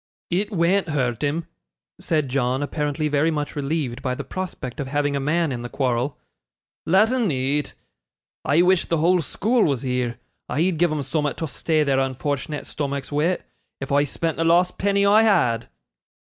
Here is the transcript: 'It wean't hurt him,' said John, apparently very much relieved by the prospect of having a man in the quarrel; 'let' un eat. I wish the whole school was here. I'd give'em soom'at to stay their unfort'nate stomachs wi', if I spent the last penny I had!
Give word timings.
'It 0.31 0.51
wean't 0.51 0.89
hurt 0.89 1.21
him,' 1.21 1.45
said 1.99 2.27
John, 2.27 2.63
apparently 2.63 3.07
very 3.07 3.29
much 3.29 3.55
relieved 3.55 4.01
by 4.01 4.15
the 4.15 4.23
prospect 4.23 4.79
of 4.79 4.87
having 4.87 5.15
a 5.15 5.19
man 5.19 5.51
in 5.51 5.61
the 5.61 5.69
quarrel; 5.69 6.17
'let' 6.87 7.11
un 7.11 7.29
eat. 7.29 7.75
I 8.43 8.63
wish 8.63 8.85
the 8.85 8.97
whole 8.97 9.21
school 9.21 9.63
was 9.63 9.83
here. 9.83 10.17
I'd 10.49 10.79
give'em 10.79 11.03
soom'at 11.03 11.37
to 11.37 11.47
stay 11.47 11.83
their 11.83 11.99
unfort'nate 11.99 12.65
stomachs 12.65 13.11
wi', 13.11 13.37
if 13.79 13.91
I 13.91 14.03
spent 14.03 14.37
the 14.37 14.43
last 14.43 14.79
penny 14.79 15.05
I 15.05 15.21
had! 15.21 15.69